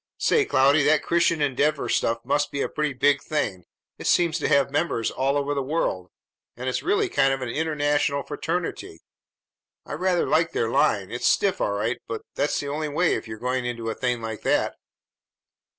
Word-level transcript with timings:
Say, 0.17 0.45
Cloudy, 0.45 0.81
that 0.85 1.03
Christian 1.03 1.43
Endeavor 1.43 1.87
stuff 1.87 2.25
must 2.25 2.49
be 2.51 2.63
a 2.63 2.67
pretty 2.67 2.93
big 2.95 3.21
thing. 3.21 3.65
It 3.99 4.07
seems 4.07 4.39
to 4.39 4.47
have 4.47 4.71
members 4.71 5.11
all 5.11 5.37
over 5.37 5.53
the 5.53 5.61
world, 5.61 6.09
and 6.57 6.67
it's 6.67 6.81
really 6.81 7.05
a 7.05 7.09
kind 7.09 7.31
of 7.31 7.43
international 7.43 8.23
fraternity. 8.23 9.01
I 9.85 9.93
rather 9.93 10.27
like 10.27 10.53
their 10.53 10.71
line. 10.71 11.11
It's 11.11 11.27
stiff 11.27 11.61
all 11.61 11.73
right, 11.73 12.01
but 12.07 12.23
that's 12.33 12.59
the 12.59 12.67
only 12.67 12.89
way 12.89 13.13
if 13.13 13.27
you're 13.27 13.37
going 13.37 13.63
into 13.63 13.91
a 13.91 13.93
thing 13.93 14.23
like 14.23 14.41
that." 14.41 14.75